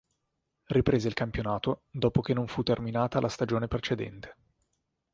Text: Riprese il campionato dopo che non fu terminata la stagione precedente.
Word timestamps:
Riprese 0.65 1.07
il 1.07 1.13
campionato 1.13 1.83
dopo 1.91 2.21
che 2.21 2.33
non 2.33 2.47
fu 2.47 2.63
terminata 2.63 3.19
la 3.19 3.29
stagione 3.29 3.67
precedente. 3.67 4.35